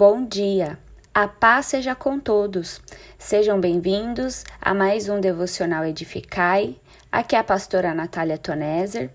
Bom 0.00 0.24
dia, 0.24 0.78
a 1.12 1.28
paz 1.28 1.66
seja 1.66 1.94
com 1.94 2.18
todos. 2.18 2.80
Sejam 3.18 3.60
bem-vindos 3.60 4.46
a 4.58 4.72
mais 4.72 5.10
um 5.10 5.20
Devocional 5.20 5.84
Edificai. 5.84 6.74
Aqui 7.12 7.36
é 7.36 7.38
a 7.38 7.44
pastora 7.44 7.92
Natália 7.92 8.38
Toneser 8.38 9.10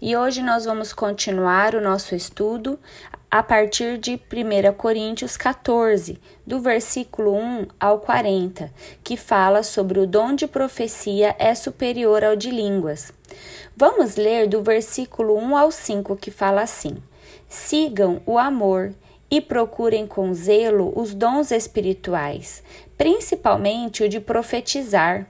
e 0.00 0.16
hoje 0.16 0.40
nós 0.40 0.64
vamos 0.64 0.94
continuar 0.94 1.74
o 1.74 1.80
nosso 1.82 2.14
estudo 2.14 2.80
a 3.30 3.42
partir 3.42 3.98
de 3.98 4.12
1 4.12 4.72
Coríntios 4.78 5.36
14, 5.36 6.18
do 6.46 6.58
versículo 6.58 7.36
1 7.36 7.66
ao 7.78 7.98
40, 7.98 8.72
que 9.04 9.18
fala 9.18 9.62
sobre 9.62 10.00
o 10.00 10.06
dom 10.06 10.34
de 10.34 10.46
profecia 10.46 11.36
é 11.38 11.54
superior 11.54 12.24
ao 12.24 12.34
de 12.34 12.50
línguas. 12.50 13.12
Vamos 13.76 14.16
ler 14.16 14.48
do 14.48 14.62
versículo 14.62 15.36
1 15.36 15.54
ao 15.54 15.70
5 15.70 16.16
que 16.16 16.30
fala 16.30 16.62
assim: 16.62 16.96
Sigam 17.46 18.22
o 18.24 18.38
amor 18.38 18.94
e 19.30 19.40
procurem 19.40 20.06
com 20.06 20.34
zelo 20.34 20.92
os 20.96 21.14
dons 21.14 21.50
espirituais, 21.50 22.62
principalmente 22.98 24.02
o 24.02 24.08
de 24.08 24.18
profetizar. 24.18 25.26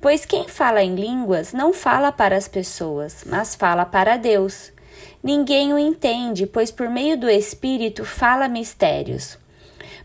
Pois 0.00 0.24
quem 0.24 0.46
fala 0.46 0.82
em 0.82 0.94
línguas 0.94 1.52
não 1.52 1.72
fala 1.72 2.12
para 2.12 2.36
as 2.36 2.46
pessoas, 2.46 3.24
mas 3.26 3.54
fala 3.54 3.84
para 3.84 4.16
Deus. 4.16 4.72
Ninguém 5.22 5.72
o 5.72 5.78
entende, 5.78 6.46
pois 6.46 6.70
por 6.70 6.88
meio 6.90 7.16
do 7.16 7.28
Espírito 7.28 8.04
fala 8.04 8.46
mistérios. 8.46 9.38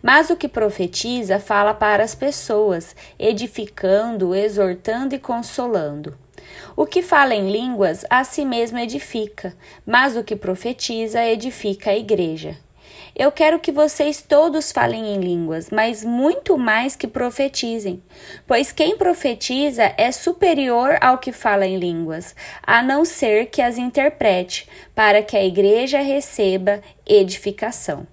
Mas 0.01 0.29
o 0.29 0.37
que 0.37 0.47
profetiza 0.47 1.39
fala 1.39 1.73
para 1.73 2.03
as 2.03 2.15
pessoas, 2.15 2.95
edificando, 3.19 4.33
exortando 4.33 5.13
e 5.13 5.19
consolando. 5.19 6.17
O 6.75 6.85
que 6.85 7.01
fala 7.01 7.35
em 7.35 7.51
línguas 7.51 8.05
a 8.09 8.23
si 8.23 8.45
mesmo 8.45 8.79
edifica, 8.79 9.53
mas 9.85 10.15
o 10.15 10.23
que 10.23 10.37
profetiza 10.37 11.21
edifica 11.25 11.91
a 11.91 11.97
igreja. 11.97 12.57
Eu 13.15 13.31
quero 13.31 13.59
que 13.59 13.71
vocês 13.71 14.21
todos 14.21 14.71
falem 14.71 15.15
em 15.15 15.19
línguas, 15.19 15.69
mas 15.69 16.03
muito 16.03 16.57
mais 16.57 16.95
que 16.95 17.07
profetizem, 17.07 18.01
pois 18.47 18.71
quem 18.71 18.97
profetiza 18.97 19.93
é 19.97 20.11
superior 20.11 20.97
ao 21.01 21.17
que 21.17 21.31
fala 21.31 21.65
em 21.65 21.77
línguas, 21.77 22.35
a 22.61 22.81
não 22.81 23.03
ser 23.03 23.47
que 23.47 23.61
as 23.61 23.77
interprete, 23.77 24.69
para 24.95 25.21
que 25.21 25.35
a 25.35 25.43
igreja 25.43 25.99
receba 25.99 26.81
edificação. 27.05 28.07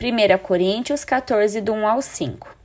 1 0.00 0.38
Coríntios 0.38 1.04
14, 1.04 1.60
do 1.60 1.72
1 1.72 1.86
ao 1.86 2.02
5. 2.02 2.56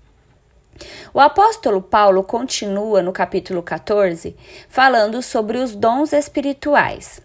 O 1.14 1.20
apóstolo 1.20 1.82
Paulo 1.82 2.24
continua 2.24 3.02
no 3.02 3.14
capítulo 3.14 3.64
14 3.64 4.36
falando 4.68 5.22
sobre 5.22 5.58
os 5.58 5.74
dons 5.76 6.12
espirituais. 6.12 7.22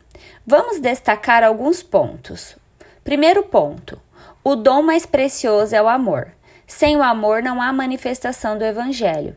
Vamos 0.46 0.80
destacar 0.80 1.42
alguns 1.42 1.82
pontos. 1.82 2.56
Primeiro 3.02 3.42
ponto: 3.42 4.00
o 4.42 4.56
dom 4.56 4.82
mais 4.82 5.04
precioso 5.04 5.76
é 5.76 5.82
o 5.82 5.88
amor. 5.88 6.32
Sem 6.66 6.96
o 6.96 7.02
amor 7.02 7.42
não 7.42 7.60
há 7.60 7.70
manifestação 7.72 8.56
do 8.56 8.64
evangelho. 8.64 9.36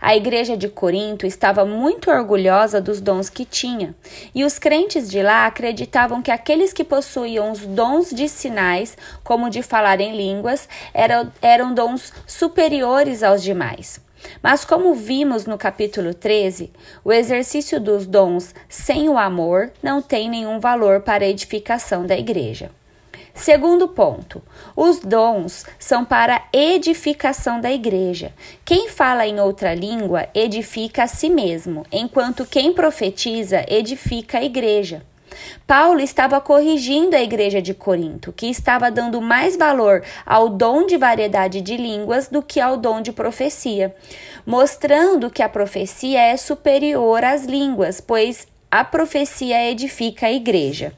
A 0.00 0.14
igreja 0.14 0.56
de 0.56 0.68
Corinto 0.68 1.26
estava 1.26 1.64
muito 1.64 2.10
orgulhosa 2.10 2.80
dos 2.80 3.00
dons 3.00 3.28
que 3.28 3.44
tinha, 3.44 3.94
e 4.34 4.44
os 4.44 4.58
crentes 4.58 5.10
de 5.10 5.22
lá 5.22 5.46
acreditavam 5.46 6.22
que 6.22 6.30
aqueles 6.30 6.72
que 6.72 6.84
possuíam 6.84 7.50
os 7.50 7.60
dons 7.60 8.10
de 8.10 8.28
sinais, 8.28 8.96
como 9.24 9.50
de 9.50 9.62
falar 9.62 10.00
em 10.00 10.16
línguas, 10.16 10.68
eram, 10.94 11.32
eram 11.42 11.74
dons 11.74 12.12
superiores 12.26 13.22
aos 13.22 13.42
demais. 13.42 14.00
Mas, 14.42 14.64
como 14.64 14.94
vimos 14.94 15.44
no 15.46 15.58
capítulo 15.58 16.14
13, 16.14 16.72
o 17.04 17.12
exercício 17.12 17.80
dos 17.80 18.06
dons 18.06 18.54
sem 18.68 19.08
o 19.08 19.18
amor 19.18 19.72
não 19.82 20.00
tem 20.00 20.28
nenhum 20.28 20.60
valor 20.60 21.00
para 21.00 21.24
a 21.24 21.28
edificação 21.28 22.06
da 22.06 22.16
igreja. 22.16 22.70
Segundo 23.36 23.86
ponto, 23.86 24.42
os 24.74 24.98
dons 24.98 25.64
são 25.78 26.04
para 26.04 26.42
edificação 26.52 27.60
da 27.60 27.70
igreja. 27.70 28.32
Quem 28.64 28.88
fala 28.88 29.26
em 29.26 29.38
outra 29.38 29.74
língua 29.74 30.26
edifica 30.34 31.04
a 31.04 31.06
si 31.06 31.28
mesmo, 31.28 31.84
enquanto 31.92 32.46
quem 32.46 32.72
profetiza 32.72 33.64
edifica 33.68 34.38
a 34.38 34.42
igreja. 34.42 35.02
Paulo 35.66 36.00
estava 36.00 36.40
corrigindo 36.40 37.14
a 37.14 37.20
igreja 37.20 37.60
de 37.60 37.74
Corinto, 37.74 38.32
que 38.32 38.46
estava 38.46 38.90
dando 38.90 39.20
mais 39.20 39.54
valor 39.54 40.02
ao 40.24 40.48
dom 40.48 40.86
de 40.86 40.96
variedade 40.96 41.60
de 41.60 41.76
línguas 41.76 42.28
do 42.28 42.42
que 42.42 42.58
ao 42.58 42.78
dom 42.78 43.02
de 43.02 43.12
profecia, 43.12 43.94
mostrando 44.46 45.30
que 45.30 45.42
a 45.42 45.48
profecia 45.48 46.20
é 46.20 46.36
superior 46.38 47.22
às 47.22 47.44
línguas, 47.44 48.00
pois 48.00 48.48
a 48.70 48.82
profecia 48.82 49.70
edifica 49.70 50.26
a 50.26 50.32
igreja. 50.32 50.94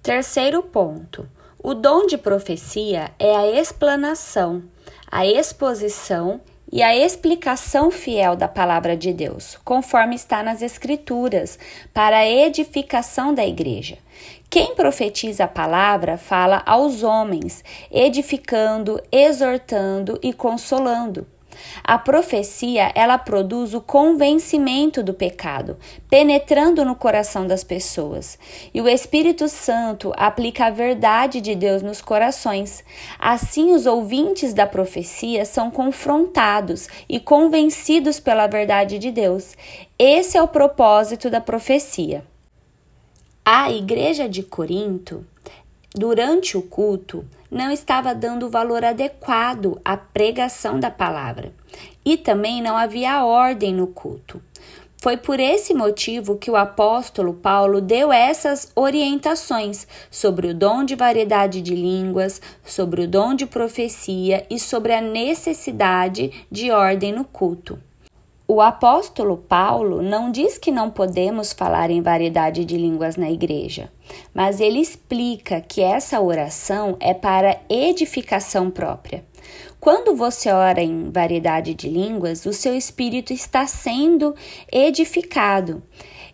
Terceiro 0.00 0.62
ponto. 0.62 1.28
O 1.62 1.74
dom 1.74 2.06
de 2.06 2.16
profecia 2.16 3.10
é 3.18 3.36
a 3.36 3.46
explanação, 3.46 4.62
a 5.12 5.26
exposição 5.26 6.40
e 6.72 6.82
a 6.82 6.96
explicação 6.96 7.90
fiel 7.90 8.34
da 8.34 8.48
palavra 8.48 8.96
de 8.96 9.12
Deus, 9.12 9.58
conforme 9.62 10.14
está 10.14 10.42
nas 10.42 10.62
Escrituras, 10.62 11.58
para 11.92 12.16
a 12.16 12.26
edificação 12.26 13.34
da 13.34 13.44
igreja. 13.44 13.98
Quem 14.48 14.74
profetiza 14.74 15.44
a 15.44 15.48
palavra 15.48 16.16
fala 16.16 16.62
aos 16.64 17.02
homens, 17.02 17.62
edificando, 17.92 18.98
exortando 19.12 20.18
e 20.22 20.32
consolando. 20.32 21.26
A 21.82 21.98
profecia, 21.98 22.92
ela 22.94 23.18
produz 23.18 23.74
o 23.74 23.80
convencimento 23.80 25.02
do 25.02 25.14
pecado, 25.14 25.76
penetrando 26.08 26.84
no 26.84 26.94
coração 26.94 27.46
das 27.46 27.64
pessoas. 27.64 28.38
E 28.72 28.80
o 28.80 28.88
Espírito 28.88 29.48
Santo 29.48 30.12
aplica 30.16 30.66
a 30.66 30.70
verdade 30.70 31.40
de 31.40 31.54
Deus 31.54 31.82
nos 31.82 32.00
corações. 32.00 32.84
Assim, 33.18 33.72
os 33.72 33.86
ouvintes 33.86 34.54
da 34.54 34.66
profecia 34.66 35.44
são 35.44 35.70
confrontados 35.70 36.88
e 37.08 37.18
convencidos 37.18 38.20
pela 38.20 38.46
verdade 38.46 38.98
de 38.98 39.10
Deus. 39.10 39.56
Esse 39.98 40.36
é 40.36 40.42
o 40.42 40.48
propósito 40.48 41.28
da 41.28 41.40
profecia. 41.40 42.24
A 43.44 43.70
igreja 43.72 44.28
de 44.28 44.42
Corinto, 44.42 45.26
durante 45.94 46.56
o 46.56 46.62
culto, 46.62 47.24
não 47.50 47.70
estava 47.70 48.14
dando 48.14 48.46
o 48.46 48.50
valor 48.50 48.84
adequado 48.84 49.80
à 49.84 49.96
pregação 49.96 50.78
da 50.78 50.90
palavra 50.90 51.52
e 52.04 52.16
também 52.16 52.62
não 52.62 52.76
havia 52.76 53.24
ordem 53.24 53.74
no 53.74 53.86
culto. 53.86 54.40
Foi 55.02 55.16
por 55.16 55.40
esse 55.40 55.72
motivo 55.72 56.36
que 56.36 56.50
o 56.50 56.56
apóstolo 56.56 57.32
Paulo 57.32 57.80
deu 57.80 58.12
essas 58.12 58.70
orientações 58.76 59.86
sobre 60.10 60.48
o 60.48 60.54
dom 60.54 60.84
de 60.84 60.94
variedade 60.94 61.62
de 61.62 61.74
línguas, 61.74 62.40
sobre 62.62 63.02
o 63.02 63.08
dom 63.08 63.34
de 63.34 63.46
profecia 63.46 64.46
e 64.50 64.58
sobre 64.58 64.92
a 64.92 65.00
necessidade 65.00 66.46
de 66.50 66.70
ordem 66.70 67.12
no 67.12 67.24
culto. 67.24 67.78
O 68.52 68.60
apóstolo 68.60 69.36
Paulo 69.36 70.02
não 70.02 70.28
diz 70.28 70.58
que 70.58 70.72
não 70.72 70.90
podemos 70.90 71.52
falar 71.52 71.88
em 71.88 72.02
variedade 72.02 72.64
de 72.64 72.76
línguas 72.76 73.14
na 73.14 73.30
igreja, 73.30 73.92
mas 74.34 74.58
ele 74.58 74.80
explica 74.80 75.60
que 75.60 75.80
essa 75.80 76.20
oração 76.20 76.96
é 76.98 77.14
para 77.14 77.60
edificação 77.68 78.68
própria. 78.68 79.24
Quando 79.78 80.16
você 80.16 80.50
ora 80.50 80.82
em 80.82 81.12
variedade 81.12 81.74
de 81.74 81.88
línguas, 81.88 82.44
o 82.44 82.52
seu 82.52 82.74
espírito 82.74 83.32
está 83.32 83.68
sendo 83.68 84.34
edificado. 84.72 85.80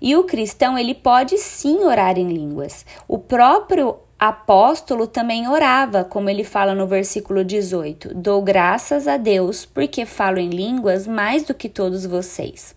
E 0.01 0.17
o 0.17 0.25
cristão, 0.25 0.79
ele 0.79 0.95
pode 0.95 1.37
sim 1.37 1.81
orar 1.85 2.19
em 2.19 2.29
línguas. 2.29 2.87
O 3.07 3.19
próprio 3.19 3.95
apóstolo 4.19 5.07
também 5.07 5.49
orava, 5.49 6.05
como 6.05 6.31
ele 6.31 6.45
fala 6.45 6.75
no 6.75 6.87
versículo 6.87 7.45
18: 7.45 8.15
Dou 8.15 8.43
graças 8.43 9.07
a 9.07 9.17
Deus 9.17 9.67
porque 9.67 10.07
falo 10.07 10.39
em 10.39 10.49
línguas 10.49 11.07
mais 11.07 11.45
do 11.45 11.55
que 11.55 11.69
todos 11.69 12.07
vocês. 12.07 12.75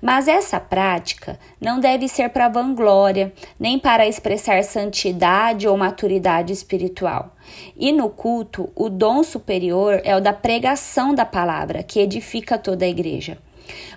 Mas 0.00 0.28
essa 0.28 0.58
prática 0.58 1.38
não 1.60 1.78
deve 1.78 2.08
ser 2.08 2.30
para 2.30 2.48
vanglória, 2.48 3.32
nem 3.58 3.78
para 3.78 4.06
expressar 4.06 4.64
santidade 4.64 5.68
ou 5.68 5.76
maturidade 5.76 6.52
espiritual. 6.52 7.36
E 7.76 7.92
no 7.92 8.08
culto, 8.08 8.70
o 8.74 8.88
dom 8.88 9.22
superior 9.22 10.00
é 10.02 10.16
o 10.16 10.20
da 10.20 10.32
pregação 10.32 11.14
da 11.14 11.26
palavra, 11.26 11.82
que 11.82 12.00
edifica 12.00 12.56
toda 12.56 12.86
a 12.86 12.88
igreja. 12.88 13.36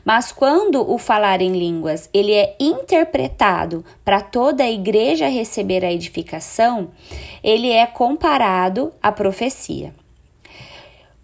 Mas 0.03 0.31
quando 0.31 0.89
o 0.89 0.97
falar 0.97 1.41
em 1.41 1.53
línguas 1.53 2.09
ele 2.13 2.33
é 2.33 2.55
interpretado 2.59 3.83
para 4.03 4.21
toda 4.21 4.63
a 4.63 4.71
igreja 4.71 5.27
receber 5.27 5.83
a 5.85 5.91
edificação, 5.91 6.89
ele 7.43 7.71
é 7.71 7.85
comparado 7.85 8.91
à 9.01 9.11
profecia. 9.11 9.93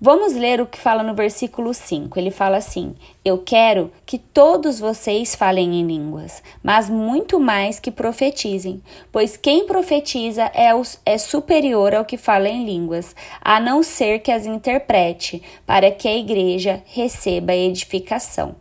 Vamos 0.02 0.34
ler 0.34 0.62
o 0.62 0.66
que 0.66 0.80
fala 0.80 1.04
no 1.04 1.14
versículo 1.14 1.74
5. 1.74 2.18
Ele 2.18 2.32
fala 2.32 2.56
assim: 2.56 2.96
Eu 3.24 3.40
quero 3.40 3.92
que 4.06 4.18
todos 4.18 4.80
vocês 4.80 5.36
falem 5.36 5.76
em 5.76 5.86
línguas, 5.86 6.42
mas 6.64 6.90
muito 6.90 7.38
mais 7.38 7.82
que 7.82 7.92
profetizem, 7.92 8.82
pois 9.12 9.36
quem 9.36 9.66
profetiza 9.66 10.44
é, 10.54 10.74
o, 10.74 10.84
é 11.06 11.18
superior 11.18 11.94
ao 11.94 12.06
que 12.06 12.16
fala 12.16 12.48
em 12.48 12.64
línguas, 12.64 13.14
a 13.42 13.60
não 13.60 13.84
ser 13.84 14.20
que 14.20 14.32
as 14.32 14.46
interprete, 14.46 15.44
para 15.66 15.92
que 15.92 16.08
a 16.08 16.16
igreja 16.16 16.82
receba 16.86 17.54
edificação. 17.54 18.56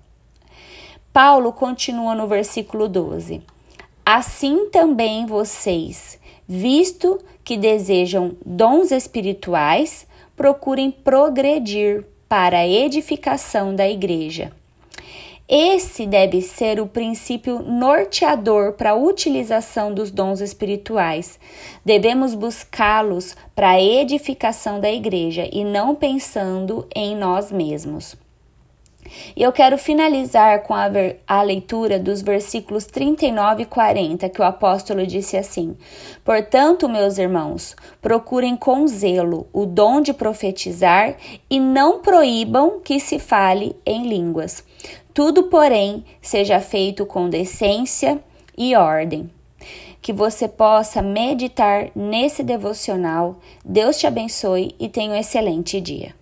Paulo 1.12 1.52
continua 1.52 2.16
no 2.16 2.26
versículo 2.26 2.88
12: 2.88 3.42
Assim 4.04 4.70
também 4.70 5.24
vocês, 5.24 6.18
visto 6.48 7.20
que 7.44 7.56
desejam 7.56 8.32
dons 8.44 8.90
espirituais 8.90 10.07
procurem 10.38 10.90
progredir 10.90 12.04
para 12.28 12.60
a 12.60 12.68
edificação 12.68 13.74
da 13.74 13.88
igreja. 13.88 14.52
Esse 15.48 16.06
deve 16.06 16.40
ser 16.42 16.78
o 16.78 16.86
princípio 16.86 17.60
norteador 17.60 18.74
para 18.74 18.90
a 18.90 18.94
utilização 18.94 19.92
dos 19.92 20.10
dons 20.10 20.40
espirituais. 20.40 21.40
Devemos 21.84 22.34
buscá-los 22.34 23.34
para 23.56 23.70
a 23.70 23.82
edificação 23.82 24.78
da 24.78 24.92
igreja 24.92 25.48
e 25.50 25.64
não 25.64 25.94
pensando 25.94 26.86
em 26.94 27.16
nós 27.16 27.50
mesmos. 27.50 28.14
E 29.36 29.42
eu 29.42 29.52
quero 29.52 29.78
finalizar 29.78 30.62
com 30.62 30.74
a, 30.74 30.86
a, 31.26 31.42
leitura 31.42 31.98
dos 31.98 32.22
versículos 32.22 32.84
39 32.86 33.62
e 33.62 33.66
40, 33.66 34.28
que 34.28 34.40
o 34.40 34.44
apóstolo 34.44 35.06
disse 35.06 35.36
assim: 35.36 35.76
Portanto, 36.24 36.88
meus 36.88 37.18
irmãos, 37.18 37.76
procurem 38.00 38.56
com 38.56 38.86
zelo 38.86 39.46
o 39.52 39.66
dom 39.66 40.00
de 40.00 40.12
profetizar 40.12 41.16
e 41.48 41.58
não 41.58 42.00
proíbam 42.00 42.80
que 42.80 42.98
se 43.00 43.18
fale 43.18 43.76
em 43.84 44.06
línguas. 44.06 44.64
Tudo, 45.14 45.44
porém, 45.44 46.04
seja 46.22 46.60
feito 46.60 47.04
com 47.04 47.28
decência 47.28 48.22
e 48.56 48.76
ordem. 48.76 49.30
Que 50.00 50.12
você 50.12 50.46
possa 50.46 51.02
meditar 51.02 51.90
nesse 51.94 52.42
devocional. 52.42 53.38
Deus 53.64 53.98
te 53.98 54.06
abençoe 54.06 54.74
e 54.78 54.88
tenha 54.88 55.12
um 55.12 55.16
excelente 55.16 55.80
dia. 55.80 56.17